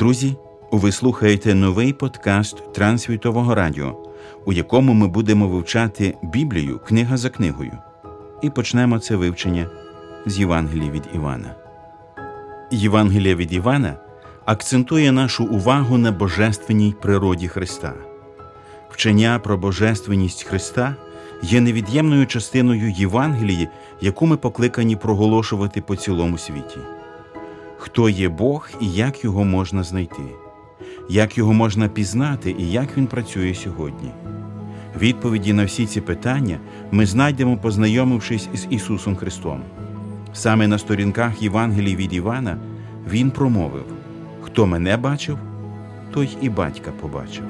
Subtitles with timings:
[0.00, 0.36] Друзі,
[0.70, 3.96] ви слухаєте новий подкаст Трансвітового радіо,
[4.46, 7.72] у якому ми будемо вивчати Біблію книга за книгою.
[8.42, 9.66] І почнемо це вивчення
[10.26, 11.54] з Євангелія від Івана.
[12.70, 13.96] Євангелія від Івана
[14.44, 17.94] акцентує нашу увагу на божественній природі Христа.
[18.90, 20.96] Вчення про божественність Христа
[21.42, 23.68] є невід'ємною частиною Євангелії,
[24.00, 26.78] яку ми покликані проголошувати по цілому світі.
[27.82, 30.22] Хто є Бог і як його можна знайти,
[31.08, 34.10] як його можна пізнати і як він працює сьогодні.
[35.00, 36.58] Відповіді на всі ці питання
[36.90, 39.62] ми знайдемо, познайомившись з Ісусом Христом.
[40.32, 42.58] Саме на сторінках Євангелії від Івана
[43.10, 43.84] Він промовив:
[44.42, 45.38] Хто мене бачив,
[46.12, 47.44] той і батька побачив.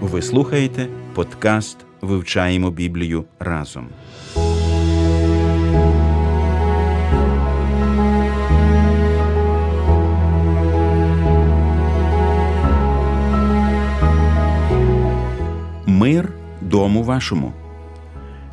[0.00, 3.88] Ви слухаєте подкаст Вивчаємо Біблію разом.
[15.86, 17.52] Мир дому вашому.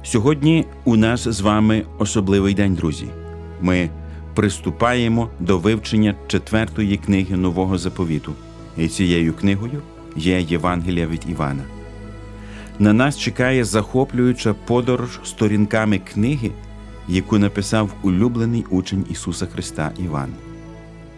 [0.03, 3.08] Сьогодні у нас з вами особливий день, друзі.
[3.61, 3.89] Ми
[4.36, 8.33] приступаємо до вивчення четвертої книги нового заповіту.
[8.77, 9.81] І цією книгою
[10.16, 11.64] є Євангелія від Івана.
[12.80, 16.52] На нас чекає захоплююча подорож сторінками книги,
[17.07, 20.30] яку написав улюблений учень Ісуса Христа Іван.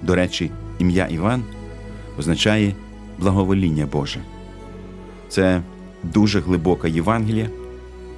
[0.01, 1.43] До речі, ім'я Іван
[2.19, 2.75] означає
[3.19, 4.19] благовоління Боже.
[5.29, 5.61] Це
[6.03, 7.49] дуже глибока Євангелія,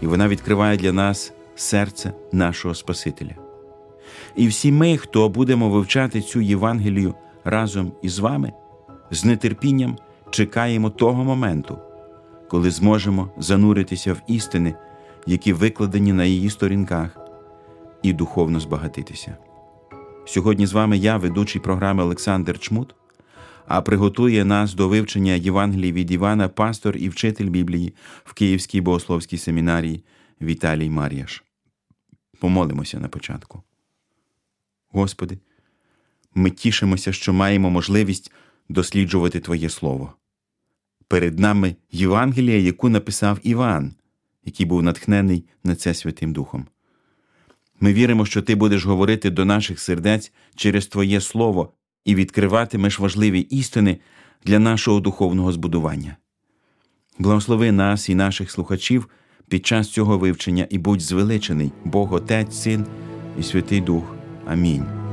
[0.01, 3.35] і вона відкриває для нас серце нашого Спасителя.
[4.35, 7.13] І всі ми, хто будемо вивчати цю Євангелію
[7.43, 8.53] разом із вами,
[9.11, 9.97] з нетерпінням
[10.29, 11.77] чекаємо того моменту,
[12.49, 14.75] коли зможемо зануритися в істини,
[15.25, 17.17] які викладені на її сторінках,
[18.05, 19.37] і духовно збагатитися.
[20.25, 22.95] Сьогодні з вами я, ведучий програми Олександр Чмут
[23.67, 27.93] а приготує нас до вивчення Євангелії від Івана, пастор і вчитель Біблії
[28.23, 30.03] в Київській богословській семінарії
[30.41, 31.43] Віталій Мар'яш.
[32.39, 33.63] Помолимося на початку.
[34.89, 35.39] Господи,
[36.35, 38.31] ми тішимося, що маємо можливість
[38.69, 40.13] досліджувати Твоє Слово.
[41.07, 43.95] Перед нами Євангелія, яку написав Іван,
[44.45, 46.65] який був натхнений на це Святим Духом.
[47.79, 51.73] Ми віримо, що Ти будеш говорити до наших сердець через Твоє Слово
[52.05, 53.97] і відкриватимеш важливі істини
[54.45, 56.17] для нашого духовного збудування.
[57.19, 59.09] Благослови нас і наших слухачів
[59.47, 62.85] під час цього вивчення і будь звеличений Бог Отець, Син
[63.39, 64.15] і Святий Дух.
[64.47, 65.04] Амінь.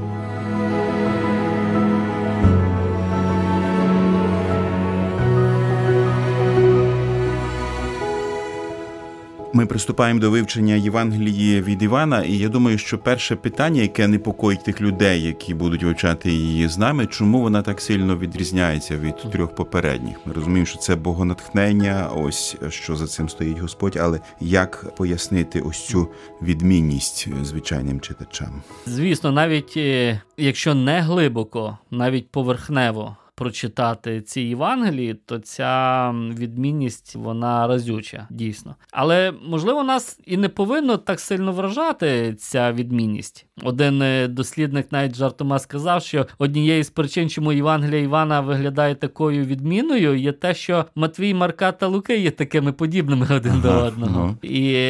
[9.63, 14.65] Ми приступаємо до вивчення Євангелії від Івана, і я думаю, що перше питання, яке непокоїть
[14.65, 19.55] тих людей, які будуть вивчати її з нами, чому вона так сильно відрізняється від трьох
[19.55, 20.17] попередніх?
[20.27, 25.87] Ми розуміємо, що це богонатхнення, ось що за цим стоїть Господь, але як пояснити ось
[25.87, 26.09] цю
[26.43, 28.63] відмінність звичайним читачам?
[28.87, 37.67] Звісно, навіть е, якщо не глибоко, навіть поверхнево прочитати ці Євангелії, то ця відмінність вона
[37.67, 38.75] разюча, дійсно.
[38.91, 43.47] Але можливо нас і не повинно так сильно вражати ця відмінність.
[43.63, 49.45] Один е, дослідник навіть жартома сказав, що однією з причин, чому Євангелія Івана виглядає такою
[49.45, 54.37] відміною, є те, що Матвій, Марка та Луки є такими подібними один ага, до одного.
[54.43, 54.49] Ну.
[54.49, 54.87] І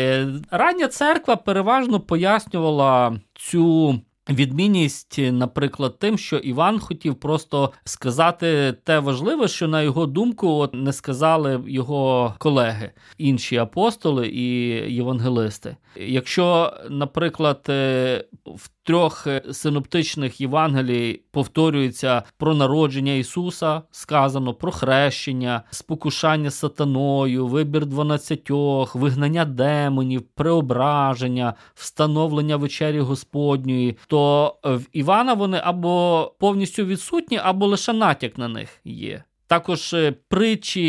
[0.50, 4.00] рання церква переважно пояснювала цю.
[4.34, 10.74] Відмінність, наприклад, тим, що Іван хотів просто сказати те важливе, що на його думку от
[10.74, 14.48] не сказали його колеги, інші апостоли і
[14.94, 15.76] євангелисти.
[15.96, 25.62] Якщо, наприклад, е, в трьох е, синоптичних Євангелій повторюється про народження Ісуса, сказано про хрещення,
[25.70, 34.21] спокушання сатаною, вибір дванадцятьох, вигнання демонів, преображення, встановлення вечері Господньої, то
[34.64, 39.24] в Івана вони або повністю відсутні, або лише натяк на них є.
[39.46, 40.84] Також е, притчі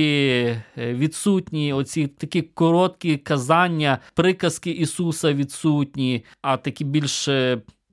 [0.77, 7.29] е, відсутні, оці такі короткі казання, приказки Ісуса відсутні, а такі більш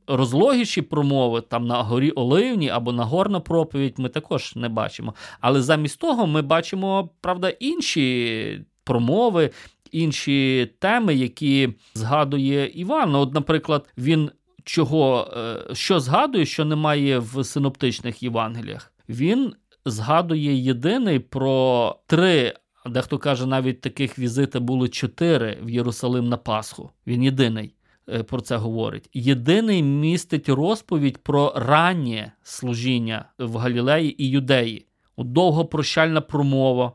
[0.06, 5.14] розлогіші промови там на горі Оливні або на горна проповідь ми також не бачимо.
[5.41, 9.50] Але замість того ми бачимо, правда, інші промови,
[9.93, 13.14] інші теми, які згадує Іван.
[13.14, 14.31] От, наприклад, він
[14.70, 18.93] чого е, що згадує, що немає в синоптичних Євангеліях.
[19.08, 22.55] Він згадує єдиний про три.
[22.87, 26.90] Дехто каже, навіть таких візити було чотири в Єрусалим на Пасху.
[27.06, 27.75] Він єдиний
[28.08, 29.11] е, про це говорить.
[29.14, 34.87] Єдиний містить розповідь про раннє служіння в Галілеї і Юдеї.
[35.19, 36.93] Довгопрощальна промова,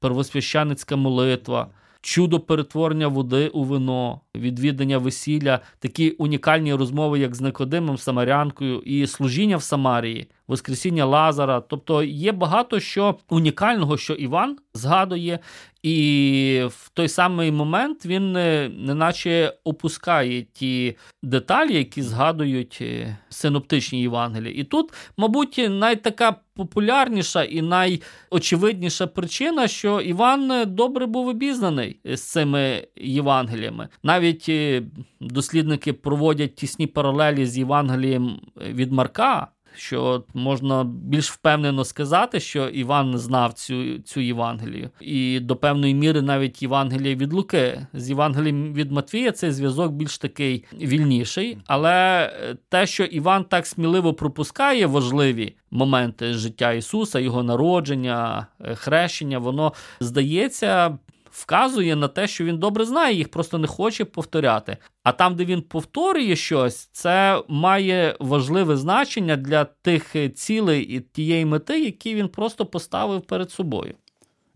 [0.00, 1.68] первосвящаницька молитва,
[2.06, 9.06] чудо перетворення води у вино, відвідання весілля, такі унікальні розмови, як з Никодимом, Самарянкою, і
[9.06, 11.60] служіння в Самарії, Воскресіння Лазара.
[11.60, 15.38] Тобто є багато що унікального, що Іван згадує,
[15.82, 24.00] і в той самий момент він е, неначе опускає ті деталі, які згадують е, синоптичні
[24.02, 24.54] Євангелії.
[24.54, 32.86] І тут, мабуть, найтака популярніша і найочевидніша причина, що Іван добре був обізнаний з цими
[32.96, 33.88] Євангеліями.
[34.02, 34.82] Навіть е,
[35.20, 43.18] дослідники проводять тісні паралелі з Євангелієм від Марка що можна більш впевнено сказати, що Іван
[43.18, 48.92] знав цю цю Євангелію, і до певної міри навіть Євангелія від Луки з Євангелієм від
[48.92, 51.58] Матвія цей зв'язок більш такий вільніший.
[51.66, 52.30] Але
[52.68, 59.72] те, що Іван так сміливо пропускає важливі моменти життя Ісуса, його народження, е, хрещення, воно
[60.00, 60.98] здається
[61.30, 64.76] вказує на те, що він добре знає, їх просто не хоче повторяти.
[65.02, 71.44] А там, де він повторює щось, це має важливе значення для тих цілей і тієї
[71.44, 73.94] мети, які він просто поставив перед собою.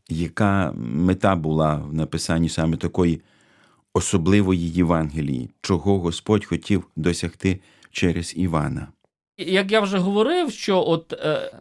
[0.09, 3.23] Яка мета була в написанні саме такої
[3.95, 8.89] особливої Євангелії, чого Господь хотів досягти через Івана?
[9.47, 11.53] Як я вже говорив, що от е,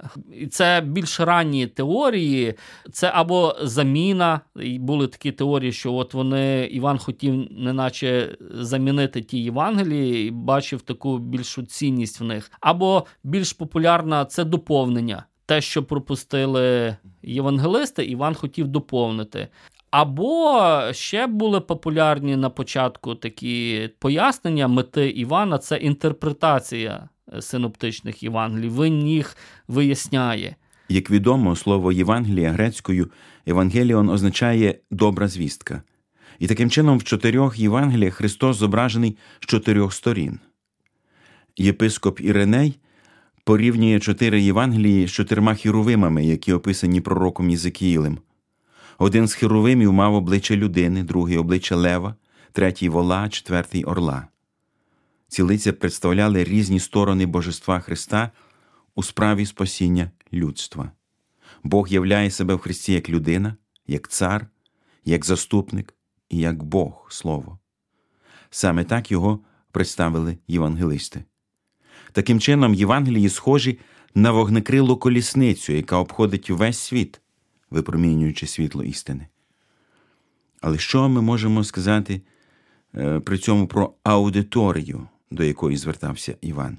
[0.52, 2.54] це більш ранні теорії,
[2.92, 4.42] це або заміна.
[4.80, 11.18] Були такі теорії, що от вони Іван хотів, неначе замінити ті Євангелії, і бачив таку
[11.18, 15.24] більшу цінність в них, або більш популярна це доповнення.
[15.46, 19.48] Те, що пропустили євангелисти, Іван хотів доповнити.
[19.92, 20.62] Або
[20.92, 27.10] ще були популярні на початку такі пояснення мети Івана це інтерпретація
[27.40, 28.70] синоптичних Євангелій.
[28.70, 29.38] Він їх
[29.68, 30.56] виясняє.
[30.90, 33.12] Як відомо, слово Євангелія грецькою
[33.48, 35.82] Евангеліон означає добра звістка.
[36.40, 40.40] І таким чином в чотирьох Євангеліях Христос зображений з чотирьох сторін.
[41.58, 42.80] Єпископ Іреней
[43.44, 48.18] порівнює чотири Євангелії з чотирма хіровимами, які описані пророком Єзекіїлем.
[48.98, 52.16] Один з хіровимів мав обличчя людини, другий обличчя лева,
[52.52, 54.28] третій вола, четвертий орла.
[55.30, 58.32] Ці лиця представляли різні сторони Божества Христа
[58.96, 60.92] у справі спасіння людства.
[61.64, 63.56] Бог являє себе в Христі як людина,
[63.88, 64.48] як цар,
[65.06, 65.94] як заступник
[66.30, 67.60] і як Бог Слово.
[68.50, 69.40] Саме так його
[69.72, 71.24] представили євангелисти.
[72.12, 73.80] Таким чином, Євангелії схожі
[74.16, 77.22] на вогнекрилу колісницю, яка обходить увесь світ,
[77.70, 79.28] випромінюючи світло істини.
[80.62, 82.22] Але що ми можемо сказати
[82.96, 86.78] е, при цьому про аудиторію до якої звертався Іван.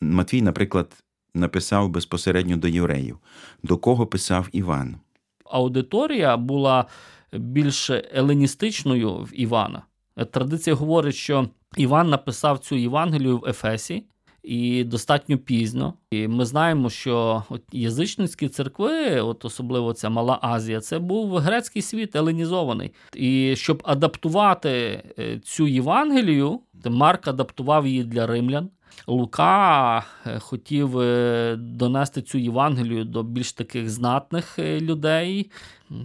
[0.00, 1.04] Матвій, наприклад,
[1.34, 3.18] написав безпосередньо до євреїв,
[3.62, 4.96] до кого писав Іван.
[5.44, 6.84] Аудиторія була
[7.32, 9.82] більш еленістичною в Івана.
[10.30, 14.04] Традиція говорить, що Іван написав цю Євангелію в Ефесі.
[14.42, 15.94] І достатньо пізно.
[16.10, 21.82] І ми знаємо, що от язичницькі церкви, от особливо ця Мала Азія, це був грецький
[21.82, 22.92] світ еленізований.
[23.14, 28.70] І щоб адаптувати е, цю Євангелію, Марк адаптував її для римлян.
[29.06, 35.50] Лука е, хотів е, донести цю Євангелію до більш таких знатних людей,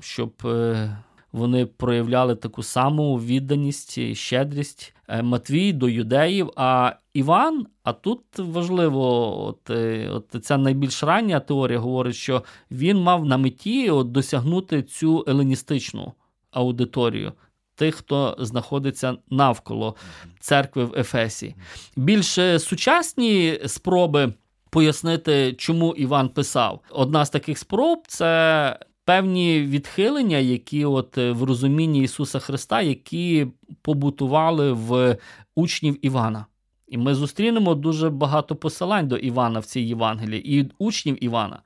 [0.01, 0.31] щоб
[1.35, 6.51] вони проявляли таку саму відданість, і щедрість Матвій до юдеїв.
[6.55, 9.69] А Іван, а тут важливо, от,
[10.09, 16.13] от ця найбільш рання теорія говорить, що він мав на меті от, досягнути цю еленістичну
[16.51, 17.33] аудиторію
[17.75, 19.95] тих, хто знаходиться навколо
[20.39, 21.55] церкви в Ефесі.
[21.95, 24.33] Більш сучасні спроби
[24.69, 26.79] пояснити, чому Іван писав.
[26.89, 28.79] Одна з таких спроб це.
[29.05, 33.47] Певні відхилення, які от в розумінні Ісуса Христа, які
[33.81, 35.17] побутували в
[35.55, 36.45] учнів Івана.
[36.87, 41.61] І ми зустрінемо дуже багато посилань до Івана в цій Євангелії і учнів Івана.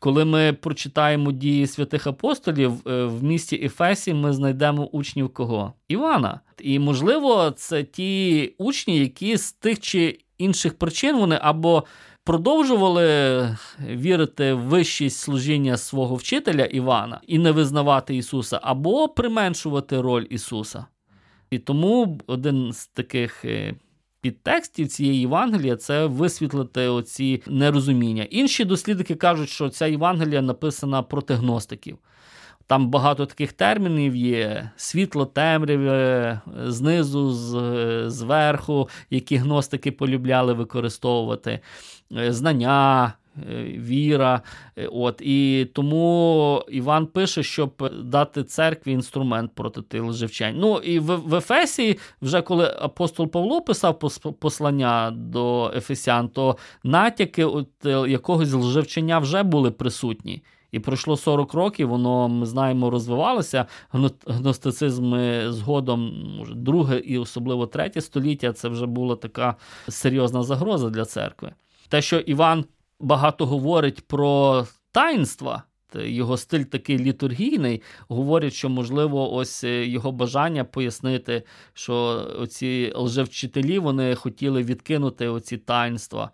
[0.00, 5.72] Коли ми прочитаємо дії святих апостолів е, в місті Ефесі, ми знайдемо учнів кого?
[5.88, 6.40] Івана.
[6.58, 11.84] І, можливо, це ті учні, які з тих чи інших причин вони або
[12.28, 20.26] продовжували вірити в вищість служіння свого вчителя Івана і не визнавати Ісуса, або применшувати роль
[20.30, 20.86] Ісуса.
[21.50, 23.74] І тому один з таких е,
[24.20, 28.22] підтекстів цієї Євангелія це висвітлити оці нерозуміння.
[28.22, 31.98] Інші дослідники кажуть, що ця Євангелія написана проти гностиків.
[32.68, 37.32] Там багато таких термінів є: світло, темряве, знизу,
[38.10, 41.60] зверху, які гностики полюбляли використовувати,
[42.16, 43.12] е, знання.
[43.50, 44.42] Е, віра,
[44.76, 50.54] е, от і тому Іван пише, щоб дати церкві інструмент проти тих лжевчень.
[50.58, 53.98] Ну і в, в Ефесі, вже коли апостол Павло писав
[54.40, 60.42] послання до Ефесян, то натяки от якогось лжевчення вже були присутні.
[60.72, 63.66] І пройшло 40 років, воно ми знаємо, розвивалося.
[64.26, 65.14] Гностицизм
[65.50, 69.54] згодом, може, друге і особливо третє століття це вже була така
[69.88, 71.52] серйозна загроза для церкви.
[71.88, 72.64] Те, що Іван
[73.00, 75.62] багато говорить про таїнства,
[75.94, 81.94] його стиль такий літургійний, говорять, що, можливо, ось його бажання пояснити, що
[82.38, 86.30] оці лжевчителі вони хотіли відкинути оці таїнства.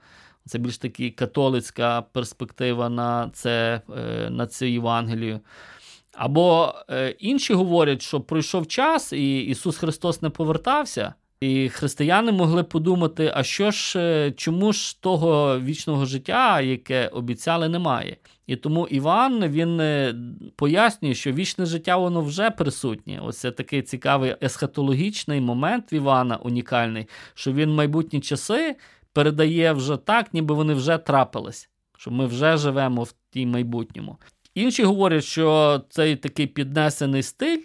[0.46, 5.40] Це більш таки католицька перспектива на це, е, на цю Євангелію.
[6.12, 11.14] Або е, інші говорять, що пройшов час, і Ісус Христос не повертався.
[11.40, 17.68] І християни могли подумати, а що ж, е, чому ж того вічного життя, яке обіцяли,
[17.68, 18.16] немає.
[18.46, 19.82] І тому Іван він
[20.56, 23.20] пояснює, що вічне життя воно вже присутнє.
[23.24, 28.76] Ось це такий цікавий есхатологічний момент в Івана, унікальний, що він в майбутні часи
[29.14, 34.16] передає вже так, ніби вони вже трапились, що ми вже живемо в тій майбутньому.
[34.54, 37.62] Інші говорять, що цей такий піднесений стиль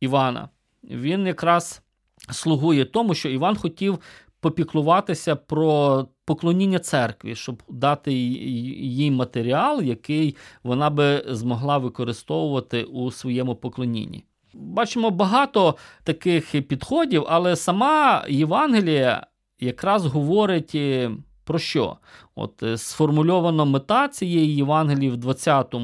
[0.00, 0.48] Івана,
[0.84, 1.82] він якраз
[2.30, 3.98] слугує тому, що Іван хотів
[4.40, 13.54] попіклуватися про поклоніння церкві, щоб дати їй матеріал, який вона би змогла використовувати у своєму
[13.54, 14.24] поклонінні.
[14.54, 19.26] Бачимо багато таких підходів, але сама Євангелія
[19.60, 21.10] якраз говорить е,
[21.44, 21.96] про що?
[22.34, 25.74] От е, Сформульована мета цієї Євангелії в 20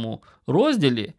[0.46, 1.12] розділі.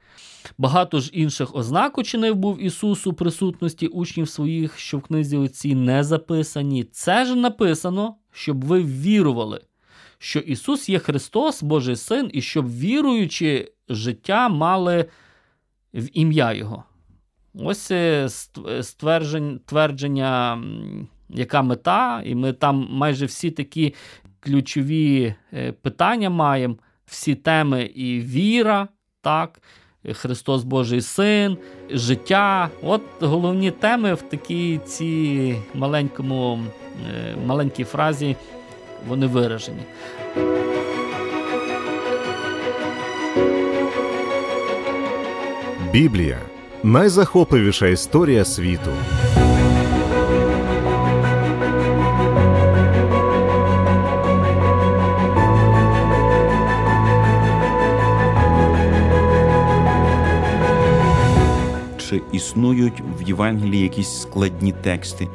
[0.58, 5.76] Багато ж інших ознак учинив був Ісус у присутності учнів своїх, що в книзі оці
[5.76, 6.84] не записані.
[6.84, 9.62] Це ж написано, щоб ви вірували,
[10.18, 15.06] що Ісус є Христос, Божий Син, і щоб віруючи життя мали
[15.94, 16.84] в ім'я Його.
[17.54, 18.30] Ось е,
[18.82, 20.64] ствердження
[21.30, 23.94] яка мета, і ми там майже всі такі
[24.40, 28.88] ключові е, питання маємо, всі теми і віра,
[29.22, 29.62] так,
[30.14, 31.58] Христос Божий Син,
[31.90, 32.70] життя.
[32.84, 36.60] От головні теми в такій цій маленькому,
[37.10, 38.36] е, маленькій фразі
[39.08, 39.82] вони виражені.
[45.92, 46.40] Біблія
[46.84, 48.92] найзахопливіша історія світу.
[62.16, 65.28] Чи існують в Євангелії якісь складні тексти,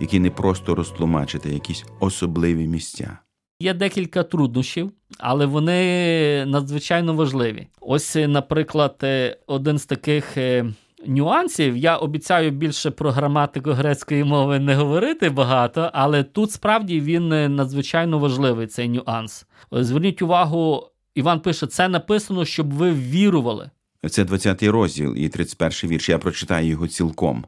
[0.00, 3.18] які не просто розтлумачити, якісь особливі місця.
[3.60, 7.66] Є декілька труднощів, але вони надзвичайно важливі.
[7.80, 10.66] Ось, наприклад, е, один з таких е,
[11.06, 11.76] нюансів.
[11.76, 17.48] Я обіцяю більше про граматику грецької мови не говорити багато, але тут справді він е,
[17.48, 19.46] надзвичайно важливий цей нюанс.
[19.72, 23.70] Зверніть увагу, Іван пише: це написано, щоб ви вірували.
[24.10, 26.08] Це 20-й розділ і 31-й вірш.
[26.08, 27.44] Я прочитаю його цілком.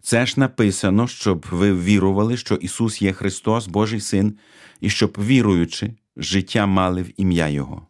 [0.00, 4.38] Це ж написано, щоб ви вірували, що Ісус є Христос, Божий Син,
[4.80, 7.86] і щоб, віруючи, життя мали в ім'я Його.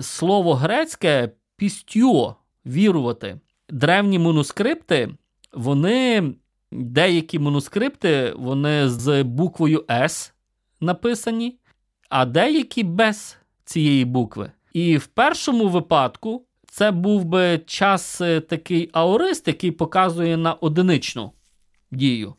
[0.00, 3.40] Слово грецьке пістьо вірувати.
[3.68, 5.08] Древні манускрипти,
[5.52, 6.34] вони,
[6.72, 10.32] деякі манускрипти, вони з буквою С
[10.80, 11.58] написані,
[12.08, 14.50] а деякі без цієї букви.
[14.72, 21.32] І в першому випадку це був би час е, такий аорист, який показує на одиничну
[21.90, 22.34] дію.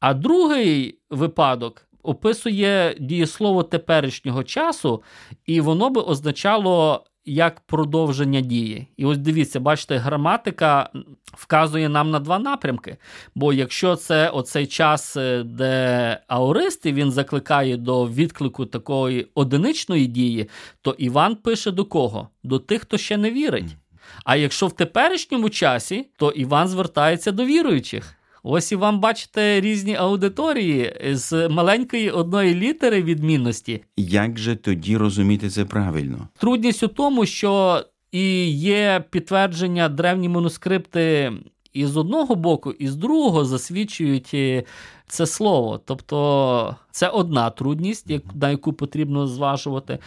[0.00, 5.02] А другий випадок описує дієслово теперішнього часу,
[5.46, 8.86] і воно би означало як продовження дії.
[8.96, 10.90] І ось дивіться, бачите, граматика
[11.24, 12.96] вказує нам на два напрямки.
[13.34, 20.48] Бо якщо це оцей час, е, де аористи він закликає до відклику такої одиничної дії,
[20.82, 22.28] то Іван пише до кого?
[22.42, 23.76] До тих, хто ще не вірить.
[24.24, 28.16] А якщо в теперішньому часі, то Іван звертається до віруючих.
[28.46, 33.82] Ось і вам бачите різні аудиторії з маленької одної літери відмінності.
[33.96, 36.28] Як же тоді розуміти це правильно?
[36.38, 37.82] Трудність у тому, що
[38.12, 41.32] і є підтвердження древні манускрипти
[41.72, 44.64] і з одного боку, і з другого засвідчують е,
[45.08, 45.80] це слово.
[45.84, 49.98] Тобто це одна трудність, на яку потрібно зважувати.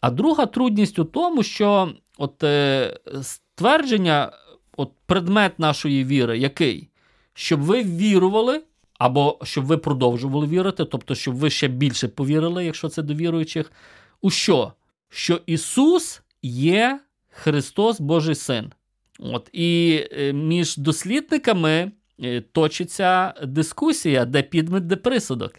[0.00, 4.32] А друга трудність у тому, що от е, ствердження
[4.76, 6.88] от предмет нашої віри, який?
[7.34, 8.62] Щоб ви вірували,
[8.98, 13.72] або щоб ви продовжували вірити, тобто, щоб ви ще більше повірили, якщо це до віруючих,
[14.20, 14.72] у що?
[15.08, 18.72] Що Ісус є Христос Божий Син.
[19.18, 25.52] От, І е, між дослідниками е, точиться дискусія, де підмет, де присудок.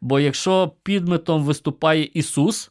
[0.00, 2.70] Бо якщо підметом виступає Ісус,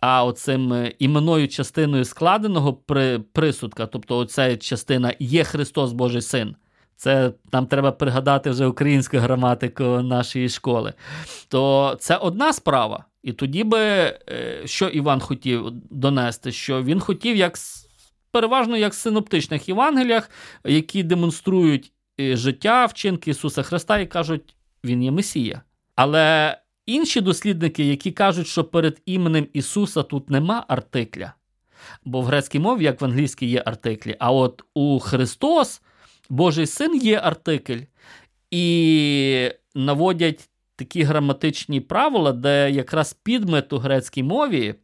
[0.00, 6.56] а оцим е, іменною частиною складеного при, присудка, тобто оця частина є Христос Божий Син.
[6.96, 10.94] Це нам треба пригадати вже українську граматику нашої школи.
[11.48, 13.04] То це одна справа.
[13.22, 14.16] І тоді би, е,
[14.64, 17.58] що Іван хотів донести, що він хотів, як
[18.30, 20.30] переважно як в синоптичних Євангеліях,
[20.64, 25.62] які демонструють е, життя, вчинки Ісуса Христа і кажуть, Він є Месія.
[25.94, 31.32] Але інші дослідники, які кажуть, що перед іменем Ісуса тут нема артикля,
[32.04, 35.82] бо в грецькій мові, як в англійській, є артиклі, а от у Христос,
[36.28, 37.80] Божий син є артикль,
[38.50, 44.74] і наводять такі граматичні правила, де якраз підмет у грецькій мові.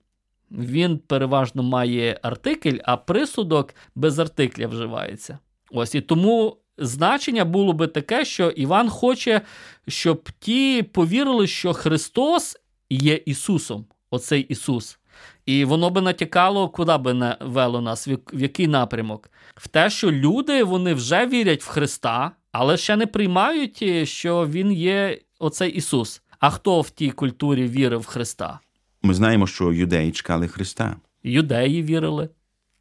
[0.50, 5.38] Він переважно має артикль, а присудок без артикля вживається.
[5.70, 9.40] Ось і тому значення було би таке, що Іван хоче,
[9.88, 12.56] щоб ті повірили, що Христос
[12.90, 14.98] є Ісусом, оцей Ісус.
[15.46, 19.30] І воно би натякало, куди би не вело нас, в який напрямок?
[19.56, 24.72] В те, що люди вони вже вірять в Христа, але ще не приймають, що Він
[24.72, 26.22] є оцей Ісус.
[26.38, 28.60] А хто в тій культурі вірив в Христа?
[29.02, 30.96] Ми знаємо, що юдеї чекали Христа.
[31.24, 32.28] Юдеї вірили,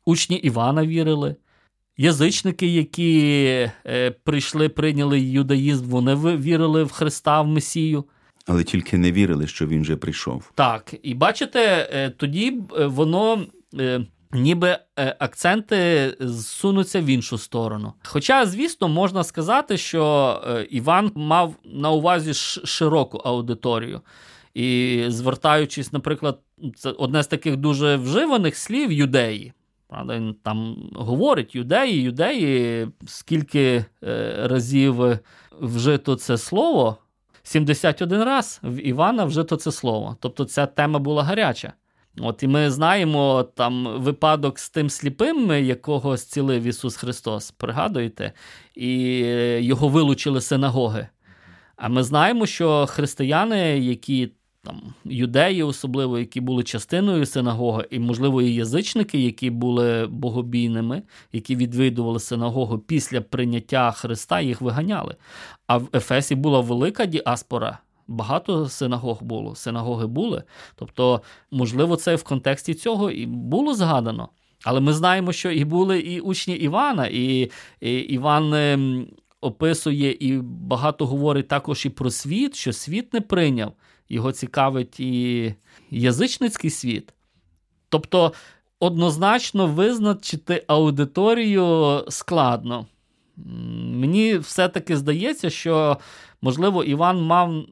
[0.06, 1.36] учні Івана вірили.
[1.98, 3.30] Язичники, які
[3.86, 8.06] е, прийшли, прийняли юдаїзм, вони вірили в Христа, в Месію.
[8.52, 10.52] Але тільки не вірили, що він вже прийшов.
[10.56, 13.46] Так, і бачите, е, тоді е, воно.
[13.80, 17.94] Е, ніби акценти зсунуться в іншу сторону.
[18.04, 24.02] Хоча, звісно, можна сказати, що Іван мав на увазі широку аудиторію.
[24.54, 26.40] І звертаючись, наприклад,
[26.76, 29.54] це одне з таких дуже вживаних слів юдеї.
[29.88, 33.86] Правда, Він там говорить юдеї, юдеї, скільки
[34.38, 35.20] разів
[35.62, 36.98] вжито це слово.
[37.44, 40.18] 71 раз в Івана вжито це слово.
[40.20, 41.74] Тобто ця тема була гаряча.
[42.18, 48.32] От І ми знаємо там випадок з тим сліпим, якого зцілив Ісус Христос, пригадуєте,
[48.76, 49.18] і
[49.60, 51.08] його вилучили синагоги.
[51.76, 54.32] А ми знаємо, що християни, які
[54.64, 61.02] там юдеї, особливо, які були частиною синагоги, і, можливо, і язичники, які були богобійними,
[61.34, 65.16] які відвідували синагогу після прийняття Христа, їх виганяли.
[65.68, 67.80] А в Ефесі була велика діаспора.
[68.08, 70.44] Багато синагог було, синагоги були.
[70.76, 71.22] Тобто,
[71.52, 74.30] можливо, це в контексті цього і було згадано.
[74.64, 79.08] Але ми знаємо, що і були і учні Івана, і, і Іван ем,
[79.42, 83.74] описує і багато говорить також і про світ, що світ не прийняв
[84.14, 85.54] його цікавить і
[85.92, 88.34] язичницький світ.Тобто
[88.80, 92.86] однозначно визначити аудиторію складно.
[93.86, 95.98] Мені все-таки здається, що,
[96.42, 97.66] можливо, Іван мав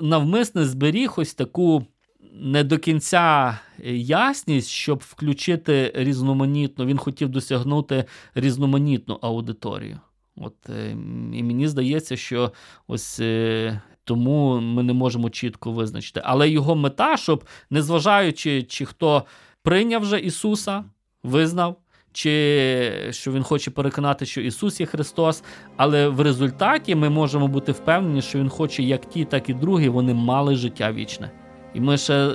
[0.00, 1.86] навмисне зберіг ось таку
[2.32, 3.58] не до кінця
[3.94, 6.86] ясність, щоб включити різноманітну.
[6.86, 8.04] Він хотів досягнути
[8.34, 10.00] різноманітну аудиторію.
[10.36, 10.90] От, е,
[11.32, 12.52] І мені здається, що
[12.86, 16.20] ось е, тому ми не можемо чітко визначити.
[16.24, 19.24] Але його мета, щоб незважаючи, чи хто
[19.62, 20.84] прийняв вже Ісуса,
[21.22, 21.76] визнав,
[22.12, 25.44] чи що Він хоче переконати, що Ісус є Христос,
[25.76, 29.88] але в результаті ми можемо бути впевнені, що Він хоче, як ті, так і другі,
[29.88, 31.30] вони мали життя вічне.
[31.74, 32.34] І ми ще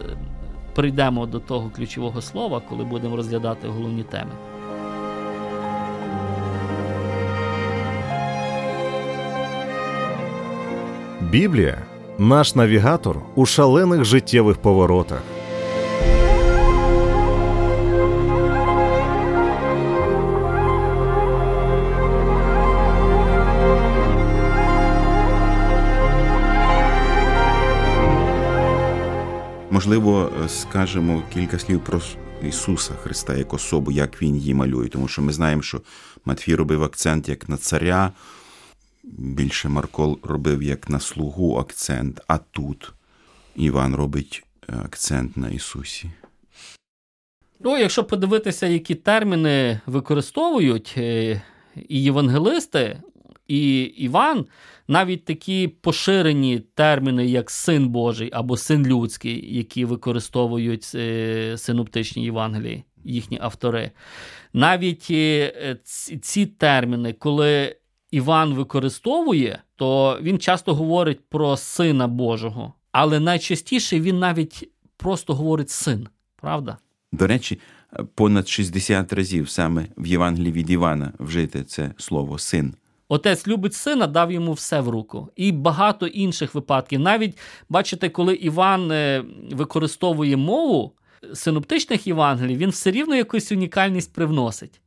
[0.76, 4.32] прийдемо до того ключового слова, коли будемо розглядати головні теми.
[11.36, 11.82] Біблія
[12.18, 15.22] наш навігатор у шалених життєвих поворотах.
[29.72, 32.02] Можливо, скажемо кілька слів про
[32.44, 35.82] Ісуса Христа як особу, як Він її малює, тому що ми знаємо, що
[36.26, 38.12] Матвій робив акцент як на царя
[39.18, 42.94] більше Маркол робив як на слугу акцент, а тут
[43.56, 46.12] Іван робить е, акцент на Ісусі.
[47.60, 51.42] Ну, якщо подивитися, які терміни використовують е,
[51.88, 53.02] і євангелисти,
[53.48, 54.46] і Іван,
[54.88, 62.84] навіть такі поширені терміни, як син Божий або син людський, які використовують е, синоптичні Євангелії.
[63.04, 63.92] їхні автори.
[64.54, 65.04] Навіть
[66.22, 67.76] ці терміни, коли
[68.16, 75.70] Іван використовує, то він часто говорить про Сина Божого, але найчастіше він навіть просто говорить
[75.70, 76.78] син, правда?
[77.12, 77.60] До речі,
[78.16, 82.74] понад 60 разів саме в Євангелії від Івана вжити це слово син.
[83.08, 85.30] Отець любить сина, дав йому все в руку.
[85.36, 87.00] І багато інших випадків.
[87.00, 87.38] Навіть
[87.70, 90.94] бачите, коли Іван е, використовує мову
[91.34, 94.82] синоптичних Євангелій, він все рівно якусь унікальність привносить.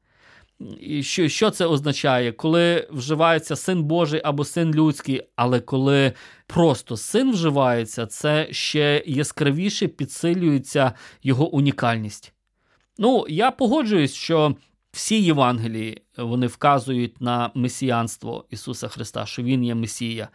[0.80, 2.32] І Що що це означає?
[2.32, 6.12] Коли вживається син Божий або син людський, але коли
[6.46, 10.92] просто син вживається, це ще яскравіше підсилюється
[11.22, 12.32] його унікальність.
[12.98, 14.56] Ну, я погоджуюсь, що
[14.92, 20.28] всі Євангелії вони вказують на месіянство Ісуса Христа, що Він є Месія.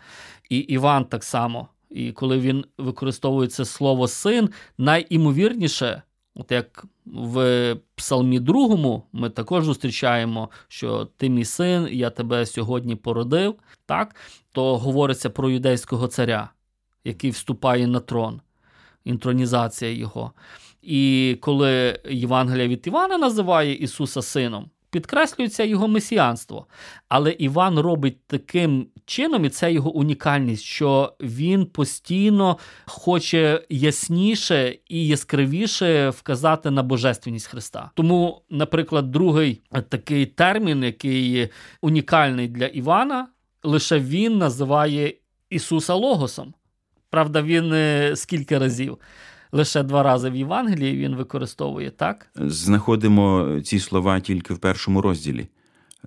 [0.50, 1.68] І Іван так само.
[1.90, 6.02] І коли він використовує це слово син, найімовірніше,
[6.36, 12.96] от як в Псалмі другому, ми також зустрічаємо, що ти мій син, я тебе сьогодні
[12.96, 14.16] породив, так,
[14.52, 16.50] то говориться про юдейського царя,
[17.04, 18.42] який вступає на трон,
[19.04, 20.32] інтронізація його.
[20.82, 26.68] І коли Євангелія від Івана називає Ісуса Сином, підкреслюється його месіанство.
[27.10, 35.08] Але Іван робить таким чином, і це його унікальність, що він постійно хоче ясніше і
[35.08, 37.92] яскравіше вказати на божественність Христа.
[37.96, 41.50] Тому, наприклад, другий такий термін, який
[41.82, 43.28] унікальний для Івана,
[43.64, 45.14] лише він називає
[45.50, 46.54] Ісуса Логосом.
[47.10, 48.98] Правда, він е, скільки разів
[49.54, 52.28] лише два рази в Євангелії він використовує так.
[52.36, 55.48] Знаходимо ці слова тільки в першому розділі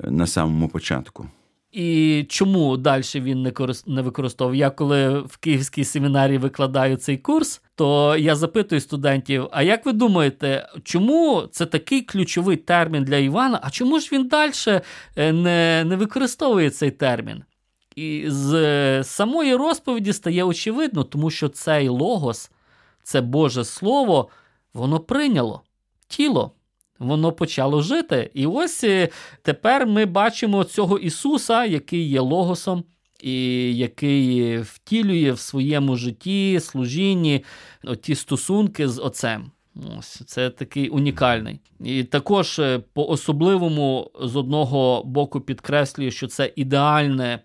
[0.05, 1.27] е, на самому початку.
[1.73, 3.53] І чому далі він не
[3.87, 4.59] не використовує?
[4.59, 9.93] Я коли в Київській семінарі викладаю цей курс, то я запитую студентів: а як ви
[9.93, 13.61] думаєте, чому це такий ключовий термін для Івана?
[13.63, 14.53] А чому ж він далі
[15.17, 17.43] е, не, не використовує цей термін?
[17.97, 22.51] І з е, самої розповіді стає очевидно, тому що цей логос
[23.07, 24.29] це Боже Слово,
[24.75, 25.63] воно прийняло
[26.09, 26.53] тіло,
[26.99, 28.31] воно почало жити.
[28.35, 29.09] І ось е,
[29.43, 32.85] тепер ми бачимо цього Ісуса, який є Логосом.
[33.21, 37.45] І який втілює в своєму житті, служінні
[38.01, 39.51] ті стосунки з Отцем.
[39.99, 41.61] Ось Це такий унікальний.
[41.81, 47.39] І також е, по-особливому з одного боку підкреслює, що це ідеальне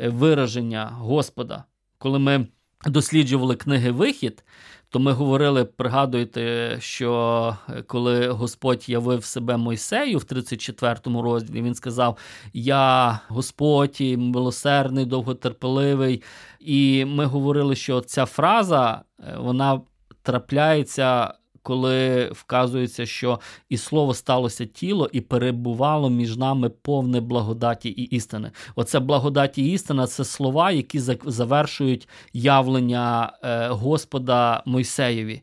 [0.00, 1.64] е, вираження Господа.
[1.98, 2.46] Коли ми
[2.86, 4.44] досліджували книги Вихід,
[4.90, 11.74] то ми говорили, пригадуєте, що е, коли Господь явив себе Мойсею в 34-му розділі, він
[11.74, 12.18] сказав:
[12.52, 16.22] Я Господь, милосердний, довготерпеливий.
[16.60, 19.80] І ми говорили, що ця фраза е, вона
[20.22, 21.34] трапляється
[21.66, 28.50] коли вказується, що і слово сталося тіло, і перебувало між нами повне благодаті і істини.
[28.76, 35.42] Оце благодаті і істина це слова, які завершують явлення е, Господа Мойсеєві.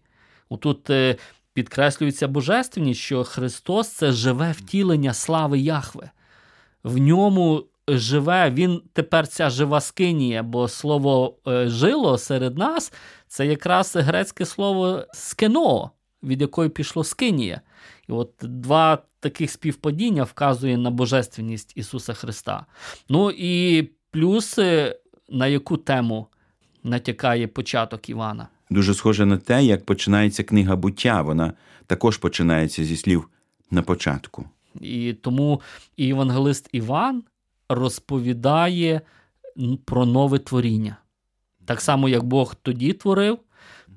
[0.49, 1.15] Отут е,
[1.53, 6.11] підкреслюється божественність, що Христос це живе втілення слави Яхве.
[6.83, 12.93] В ньому живе, він тепер ця жива скинія, бо слово е, жило серед нас
[13.27, 15.91] це якраз грецьке слово скено
[16.23, 17.61] від якої пішло Скинія.
[18.09, 22.65] І от два таких співпадіння вказує на божественність Ісуса Христа.
[23.09, 24.59] Ну і плюс
[25.29, 26.27] на яку тему
[26.83, 28.47] натякає початок Івана.
[28.69, 31.21] Дуже схоже на те, як починається книга буття.
[31.21, 31.53] Вона
[31.87, 33.29] також починається зі слів
[33.71, 34.45] на початку.
[34.81, 35.61] І тому
[35.97, 37.23] і євангелист Іван
[37.69, 39.01] розповідає
[39.85, 40.97] про нове творіння.
[41.65, 43.39] Так само, як Бог тоді творив,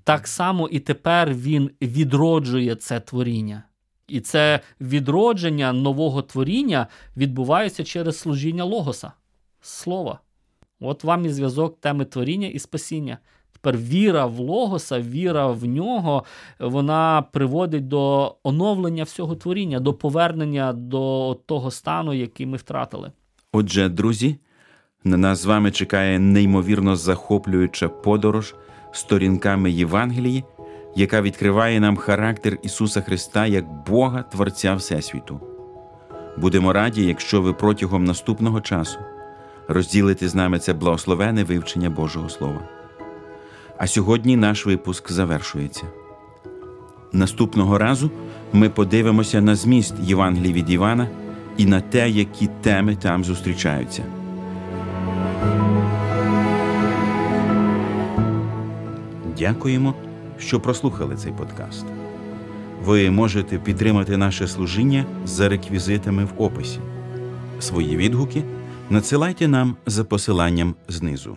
[0.07, 3.63] так само і тепер він відроджує це творіння.
[4.09, 9.13] І це відродження нового творіння відбувається через служіння логоса,
[9.61, 10.21] слова.
[10.81, 13.19] От вам і зв'язок теми творіння і спасіння.
[13.53, 16.25] Тепер віра в логоса, віра в нього,
[16.61, 23.13] вона приводить до оновлення всього творіння, до повернення до того стану, який ми втратили.
[23.53, 24.37] Отже, друзі,
[25.05, 28.55] на нас з вами чекає неймовірно захоплююча подорож
[28.97, 30.45] сторінками Євангелії,
[30.97, 35.41] яка відкриває нам характер Ісуса Христа як Бога Творця Всесвіту.
[36.37, 38.99] Будемо раді, якщо ви протягом наступного часу
[39.69, 42.61] розділите з нами це благословене вивчення Божого Слова.
[43.79, 45.83] А сьогодні наш випуск завершується.
[47.13, 48.11] Наступного разу
[48.53, 51.09] ми подивимося на зміст Євангелії від Івана
[51.57, 54.03] і на те, які теми там зустрічаються.
[59.39, 59.95] Дякуємо,
[60.39, 61.85] що прослухали цей подкаст.
[62.85, 66.79] ви можете підтримати наше служіння за реквізитами в описі.
[67.61, 68.43] Свої відгуки
[68.91, 71.37] надсилайте нам за посиланням знизу.